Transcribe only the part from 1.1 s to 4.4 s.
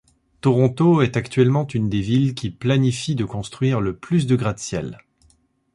actuellement une des villes qui planifie de construire le plus de